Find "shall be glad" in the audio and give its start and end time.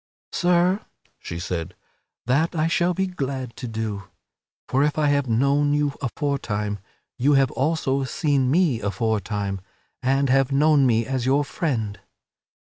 2.65-3.55